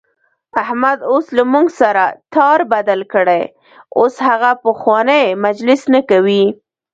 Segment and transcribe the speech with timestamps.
[0.63, 2.03] احمد اوس له موږ سره
[2.33, 3.43] تار بدل کړی،
[3.99, 6.45] اوس هغه پخوانی مجلس نه کوي.